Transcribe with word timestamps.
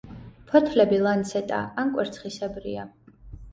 ფოთლები 0.51 0.99
ლანცეტა 1.09 1.61
ან 1.83 1.93
კვერცხისებრია. 1.99 2.91